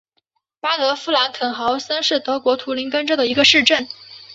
[0.59, 3.87] 巴德夫兰肯豪森是德国图林根州的一个市镇。